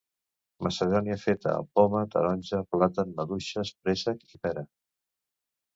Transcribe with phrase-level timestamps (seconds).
[0.67, 4.67] macedònia feta amb poma, taronja, plàtan, maduixes, préssec i pera